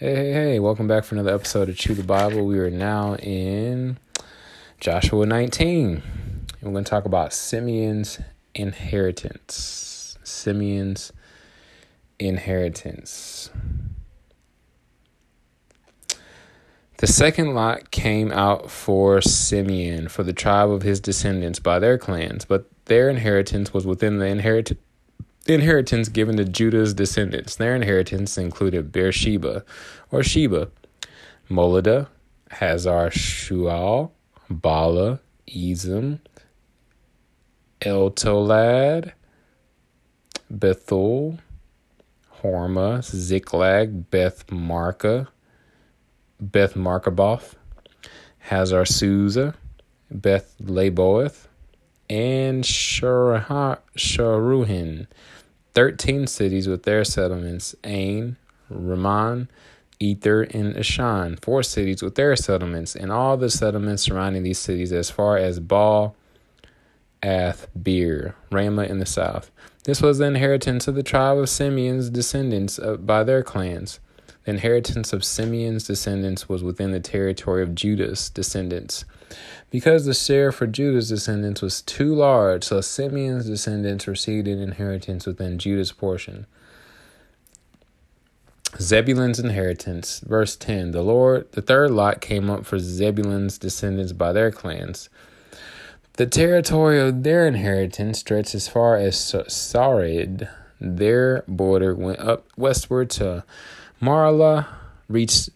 [0.00, 2.46] Hey, hey, hey, welcome back for another episode of Chew the Bible.
[2.46, 3.98] We are now in
[4.78, 6.00] Joshua 19.
[6.62, 8.20] We're going to talk about Simeon's
[8.54, 10.16] inheritance.
[10.22, 11.12] Simeon's
[12.20, 13.50] inheritance.
[16.98, 21.98] The second lot came out for Simeon, for the tribe of his descendants by their
[21.98, 24.78] clans, but their inheritance was within the inheritance
[25.48, 27.56] the inheritance given to Judah's descendants.
[27.56, 29.64] Their inheritance included Beersheba
[30.12, 30.70] or Sheba,
[31.48, 32.08] Moladah,
[32.50, 34.10] Hazar Shual,
[34.50, 36.18] Bala, Ezem,
[37.80, 39.12] Eltolad,
[40.52, 41.38] Bethul,
[42.42, 45.28] Hormah, Ziklag, Beth Marka,
[46.38, 47.54] Beth Markaboth,
[48.40, 49.54] Hazar Susa,
[50.10, 51.46] Beth Laboeth,
[52.08, 53.86] and Sharuhin.
[55.74, 58.36] 13 cities with their settlements Ain,
[58.68, 59.48] Rimmon,
[60.00, 64.92] Ether, and Ashan, four cities with their settlements, and all the settlements surrounding these cities
[64.92, 66.16] as far as Baal,
[67.22, 69.50] Ath, Beer, Ramah in the south.
[69.84, 74.00] This was the inheritance of the tribe of Simeon's descendants uh, by their clans.
[74.44, 79.04] The inheritance of Simeon's descendants was within the territory of Judah's descendants.
[79.70, 85.26] Because the share for Judah's descendants was too large, so Simeon's descendants received an inheritance
[85.26, 86.46] within Judah's portion.
[88.80, 94.32] Zebulun's inheritance, verse 10 The Lord, the third lot came up for Zebulun's descendants by
[94.32, 95.08] their clans.
[96.14, 100.48] The territory of their inheritance stretched as far as Sarid.
[100.80, 103.44] Their border went up westward to
[104.02, 104.66] Marlah,
[105.08, 105.50] reached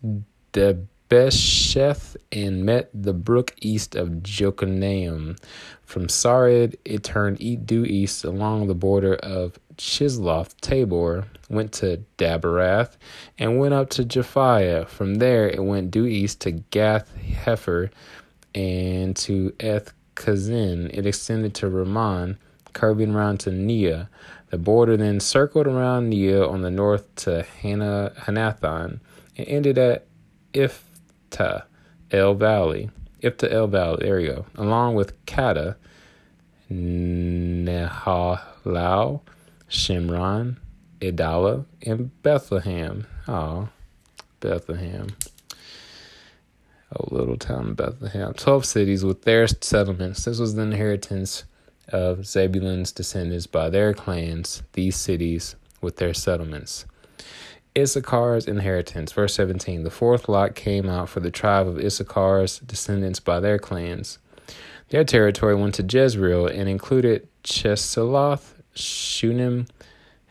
[0.53, 0.79] the
[1.13, 5.39] Besheth and met the brook east of Jokneam.
[5.83, 12.97] From Sarid, it turned due east along the border of Chisloth Tabor, went to Daberath,
[13.39, 14.89] and went up to Japhia.
[14.89, 17.91] From there, it went due east to Gath Hepher
[18.55, 20.89] and to Eth Kazin.
[20.95, 22.39] It extended to Ramon,
[22.73, 24.09] curving around to Nea.
[24.49, 29.01] The border then circled around Nea on the north to Hana, Hanathon
[29.37, 30.07] and ended at
[30.55, 30.89] If
[31.33, 31.65] Iphtah
[32.11, 32.91] El Valley.
[33.23, 34.45] Iphtah El Valley, there you go.
[34.57, 35.77] Along with Kata,
[36.71, 38.41] Nehalau,
[39.69, 40.57] Shimron,
[41.01, 43.07] Idala, and Bethlehem.
[43.27, 43.69] Oh,
[44.41, 45.09] Bethlehem.
[46.93, 48.35] A little town Bethlehem.
[48.35, 50.27] Twelve cities with their settlements.
[50.27, 51.45] This was the inheritance
[51.89, 56.85] of Zebulun's descendants by their clans, these cities with their settlements.
[57.75, 59.13] Issachar's inheritance.
[59.13, 63.59] Verse 17 The fourth lot came out for the tribe of Issachar's descendants by their
[63.59, 64.19] clans.
[64.91, 69.67] Their territory went to Jezreel and included Chesulloth, Shunem,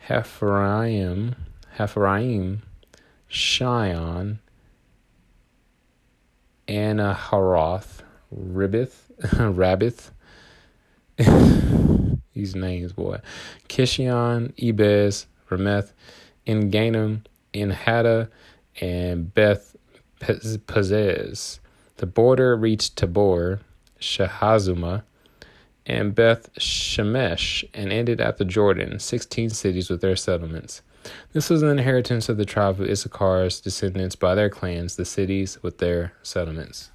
[0.08, 1.34] Hapharaim,
[1.76, 2.62] Hapharaim,
[3.28, 4.38] Shion,
[6.68, 10.10] Anaharoth, Ribith, Rabbith.
[12.34, 13.20] These names, boy.
[13.68, 15.92] Kishion, Ebez, Rameth,
[16.46, 17.22] Enganim,
[17.52, 18.28] in Hatta
[18.80, 19.76] and Beth
[20.20, 21.58] Pazez.
[21.96, 23.60] The border reached Tabor,
[24.00, 25.02] Shahazuma,
[25.86, 30.82] and Beth Shemesh and ended at the Jordan, 16 cities with their settlements.
[31.32, 35.60] This was an inheritance of the tribe of Issachar's descendants by their clans, the cities
[35.62, 36.90] with their settlements.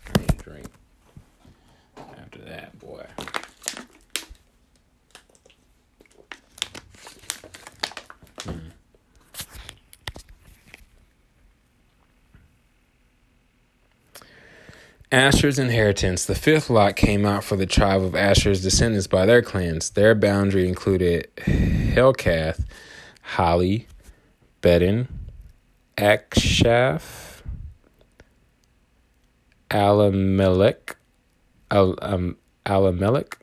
[1.98, 3.06] After that, boy.
[8.44, 8.70] Hmm.
[15.12, 16.26] Asher's inheritance.
[16.26, 19.92] The fifth lot came out for the tribe of Asher's descendants by their clans.
[19.92, 22.66] Their boundary included Helkath,
[23.22, 23.88] Holly,
[24.62, 25.08] Bedin,
[25.98, 27.42] Achshaph,
[29.72, 30.96] Alamelech,
[31.72, 33.36] Al, um, Alamelech,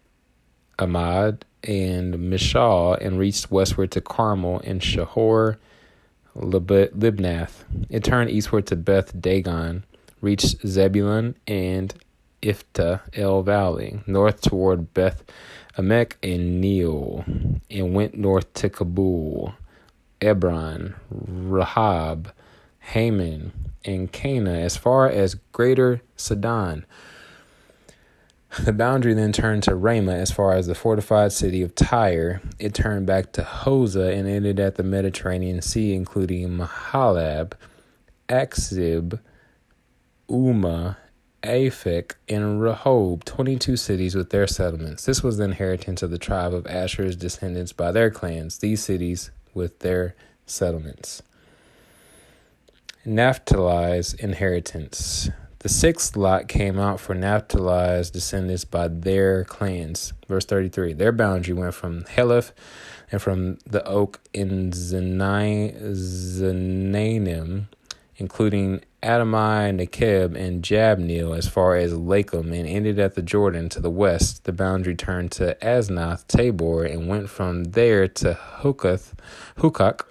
[0.79, 5.59] Amad, and Mishal, and reached westward to Carmel and Shahor,
[6.37, 7.65] Libnath.
[7.89, 9.85] It turned eastward to Beth Dagon
[10.25, 11.95] reached Zebulun and
[12.43, 15.23] Iphtah El Valley, north toward Beth
[15.77, 19.55] Emek and Neiel, and went north to Kabul,
[20.21, 22.33] Ebron, Rahab,
[22.81, 23.53] Haman,
[23.85, 26.87] and Cana as far as Greater Sidon.
[28.61, 32.41] The boundary then turned to Ramah as far as the fortified city of Tyre.
[32.61, 37.55] It turned back to Hosah and ended at the Mediterranean Sea, including Mahalab,
[38.29, 39.19] Achzib,
[40.29, 40.99] Uma,
[41.43, 45.05] Aphek, and Rehob, 22 cities with their settlements.
[45.05, 49.31] This was the inheritance of the tribe of Asher's descendants by their clans, these cities
[49.53, 50.15] with their
[50.47, 51.23] settlements.
[53.07, 55.29] Naphtali's inheritance.
[55.59, 60.15] The sixth lot came out for Naphtali's descendants by their clans.
[60.29, 60.95] Verse 33.
[60.95, 62.53] Their boundary went from Heleph
[63.13, 65.77] and from the oak in Zananim,
[68.17, 73.81] including Adamai, Nekeb, and Jabneel as far as Lakum, and ended at the Jordan to
[73.81, 74.45] the west.
[74.45, 79.13] The boundary turned to Asnath Tabor and went from there to Hukoth,
[79.59, 80.07] Hukok,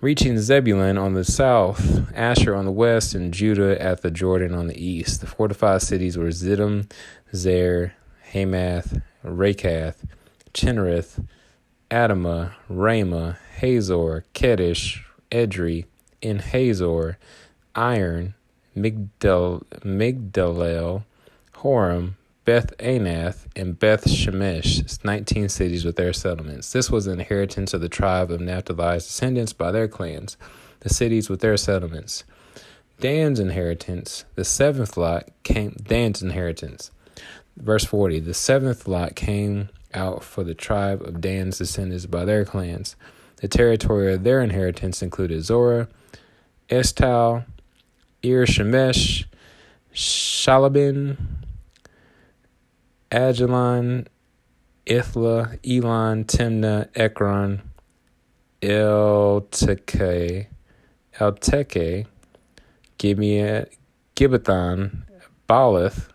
[0.00, 4.66] reaching Zebulun on the south, Asher on the west, and Judah at the Jordan on
[4.66, 5.20] the east.
[5.20, 6.90] The fortified cities were Ziddim,
[7.34, 7.94] Zer,
[8.32, 10.04] Hamath, Rakath,
[10.52, 11.24] Chinnereth,
[11.90, 15.84] Adamah, Ramah, Hazor, Kedesh, Edrei,
[16.22, 17.18] and Hazor,
[17.76, 18.34] Iron,
[18.74, 21.04] Migdal, Migdalel,
[21.56, 22.14] Horem,
[22.46, 26.72] Beth Anath, and Beth Shemesh, 19 cities with their settlements.
[26.72, 30.38] This was the inheritance of the tribe of Naphtali's descendants by their clans,
[30.80, 32.24] the cities with their settlements.
[32.98, 36.90] Dan's inheritance, the seventh lot came, Dan's inheritance.
[37.58, 42.46] Verse 40 The seventh lot came out for the tribe of Dan's descendants by their
[42.46, 42.96] clans.
[43.36, 45.88] The territory of their inheritance included Zorah,
[46.70, 47.44] Eshtaol,
[48.26, 49.24] Ir Shemesh,
[49.94, 51.16] Shalabin,
[53.12, 54.08] Aijalon,
[54.84, 57.62] Ithla, Elon, Timnah, Ekron,
[58.60, 60.48] Elteke,
[61.20, 62.06] Elteke,
[62.98, 65.02] Gibbethon,
[65.48, 66.08] Baalath,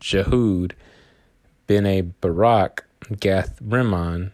[0.00, 0.72] Jehud,
[1.66, 2.86] Bene Barak,
[3.20, 4.32] Gath Rimmon,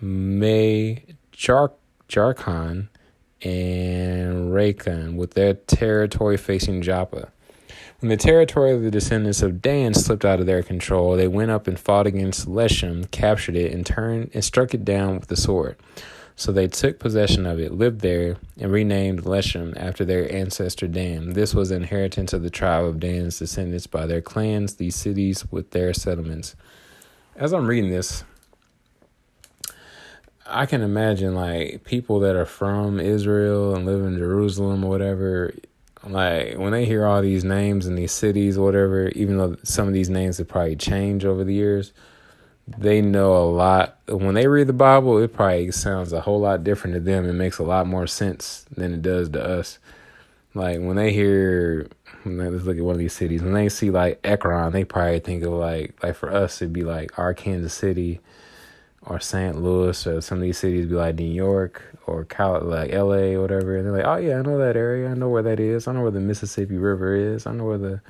[0.00, 1.74] May Jar-
[2.08, 2.88] Jarkon,
[3.42, 7.30] and Rakkon with their territory facing Joppa.
[8.00, 11.50] When the territory of the descendants of Dan slipped out of their control, they went
[11.50, 15.36] up and fought against Leshem, captured it, and turned and struck it down with the
[15.36, 15.76] sword.
[16.34, 21.34] So they took possession of it, lived there, and renamed Leshem after their ancestor Dan.
[21.34, 25.72] This was inheritance of the tribe of Dan's descendants by their clans, these cities with
[25.72, 26.56] their settlements.
[27.36, 28.24] As I'm reading this,
[30.50, 35.54] I can imagine like people that are from Israel and live in Jerusalem or whatever,
[36.04, 39.86] like when they hear all these names and these cities or whatever, even though some
[39.86, 41.92] of these names have probably changed over the years,
[42.66, 43.98] they know a lot.
[44.08, 47.28] When they read the Bible, it probably sounds a whole lot different to them.
[47.28, 49.78] It makes a lot more sense than it does to us.
[50.54, 51.88] Like when they hear,
[52.24, 53.42] let's look at one of these cities.
[53.42, 56.82] When they see like Ekron, they probably think of like, like for us, it'd be
[56.82, 58.20] like our Kansas City
[59.06, 59.60] or St.
[59.60, 63.42] Louis or some of these cities be like New York or Cal like LA or
[63.42, 65.88] whatever and they're like, Oh yeah, I know that area, I know where that is,
[65.88, 68.00] I know where the Mississippi River is, I know where the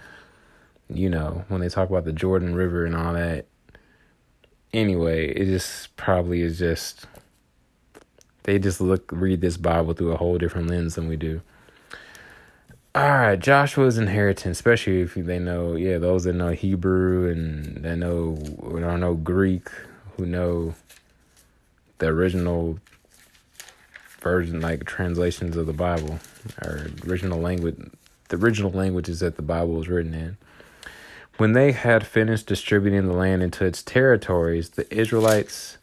[0.93, 3.47] you know, when they talk about the Jordan River and all that.
[4.73, 7.07] Anyway, it just probably is just
[8.45, 11.43] they just look read this Bible through a whole different lens than we do.
[12.95, 17.97] All right, Joshua's inheritance, especially if they know, yeah, those that know Hebrew and that
[17.97, 19.69] know or don't know Greek,
[20.21, 20.75] who know
[21.97, 22.79] the original
[24.21, 26.19] version, like translations of the Bible,
[26.63, 27.77] or original language,
[28.29, 30.37] the original languages that the Bible was written in.
[31.39, 35.79] When they had finished distributing the land into its territories, the Israelites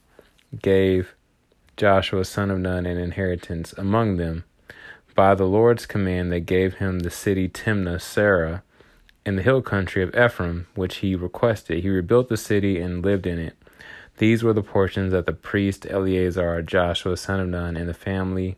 [0.62, 1.16] gave
[1.76, 4.44] Joshua, son of Nun, an inheritance among them.
[5.16, 8.62] By the Lord's command, they gave him the city Timnah Serah
[9.26, 11.82] in the hill country of Ephraim, which he requested.
[11.82, 13.58] He rebuilt the city and lived in it.
[14.18, 18.58] These were the portions that the priest Eleazar, Joshua, son of Nun, and the family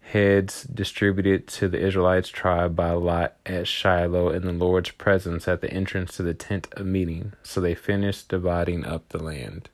[0.00, 5.60] heads distributed to the Israelites tribe by lot at Shiloh in the Lord's presence at
[5.60, 7.32] the entrance to the tent of meeting.
[7.42, 9.70] So they finished dividing up the land.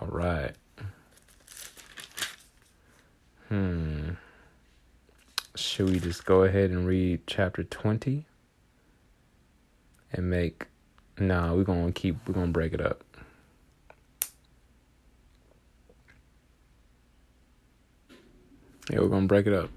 [0.00, 0.52] All right.
[3.48, 4.10] Hmm.
[5.54, 8.26] Should we just go ahead and read chapter 20
[10.12, 10.66] and make
[11.18, 13.02] Nah, we're gonna keep we're gonna break it up.
[18.90, 19.70] Yeah, we're gonna break it up.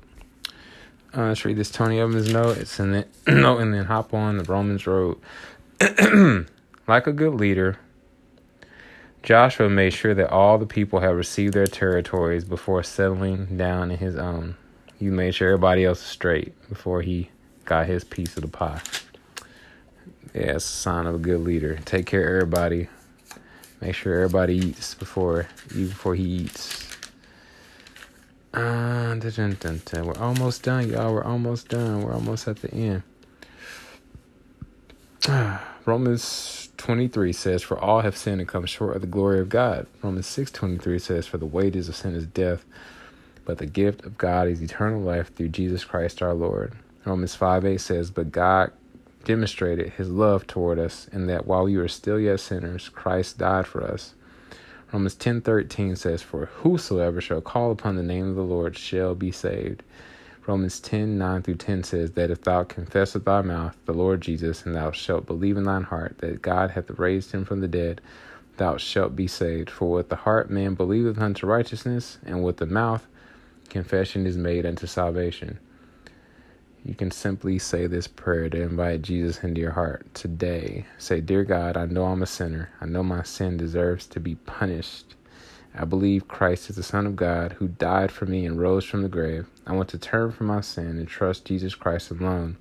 [1.15, 2.57] Uh, let's read this Tony Evans note.
[2.57, 5.17] It's in the note and then hop on the Romans road.
[6.87, 7.79] like a good leader,
[9.23, 13.97] Joshua made sure that all the people had received their territories before settling down in
[13.97, 14.55] his own.
[14.97, 17.29] He made sure everybody else was straight before he
[17.65, 18.81] got his piece of the pie.
[20.33, 21.79] Yeah, it's a sign of a good leader.
[21.85, 22.87] Take care of everybody.
[23.81, 26.85] Make sure everybody eats before you before he eats.
[28.53, 30.05] Uh, dun, dun, dun.
[30.05, 31.13] We're almost done, y'all.
[31.13, 32.01] We're almost done.
[32.01, 33.03] We're almost at the end.
[35.85, 39.87] Romans 23 says, For all have sinned and come short of the glory of God.
[40.03, 42.65] Romans 6 23 says, For the wages of sin is death,
[43.45, 46.73] but the gift of God is eternal life through Jesus Christ our Lord.
[47.05, 48.71] Romans 5 8 says, But God
[49.23, 53.67] demonstrated his love toward us in that while we were still yet sinners, Christ died
[53.67, 54.13] for us.
[54.91, 59.31] Romans 10:13 says, "For whosoever shall call upon the name of the Lord shall be
[59.31, 59.83] saved."
[60.47, 64.65] Romans 10:9 through 10 says that if thou confess with thy mouth the Lord Jesus,
[64.65, 68.01] and thou shalt believe in thine heart that God hath raised him from the dead,
[68.57, 69.69] thou shalt be saved.
[69.69, 73.05] For with the heart man believeth unto righteousness, and with the mouth
[73.69, 75.59] confession is made unto salvation.
[76.85, 80.85] You can simply say this prayer to invite Jesus into your heart today.
[80.97, 82.69] Say, Dear God, I know I'm a sinner.
[82.79, 85.15] I know my sin deserves to be punished.
[85.75, 89.03] I believe Christ is the Son of God who died for me and rose from
[89.03, 89.47] the grave.
[89.67, 92.57] I want to turn from my sin and trust Jesus Christ alone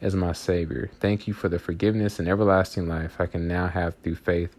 [0.00, 0.90] as my Savior.
[1.00, 4.54] Thank you for the forgiveness and everlasting life I can now have through faith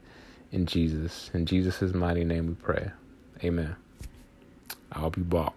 [0.51, 1.31] in Jesus.
[1.33, 2.91] In Jesus' mighty name we pray.
[3.43, 3.75] Amen.
[4.91, 5.53] I'll be back.